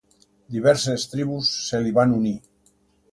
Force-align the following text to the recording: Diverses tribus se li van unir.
Diverses 0.53 1.05
tribus 1.11 1.51
se 1.67 1.83
li 1.83 1.93
van 1.99 2.17
unir. 2.21 2.33